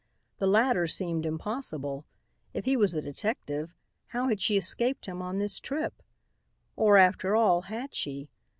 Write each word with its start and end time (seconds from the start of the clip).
The 0.39 0.47
latter 0.47 0.87
seemed 0.87 1.27
impossible. 1.27 2.07
If 2.55 2.65
he 2.65 2.75
was 2.75 2.95
a 2.95 3.03
detective, 3.03 3.75
how 4.07 4.29
had 4.29 4.41
she 4.41 4.57
escaped 4.57 5.05
him 5.05 5.21
on 5.21 5.37
this 5.37 5.59
trip? 5.59 6.01
Or, 6.75 6.97
after 6.97 7.35
all, 7.35 7.61
had 7.69 7.93
she? 7.93 8.31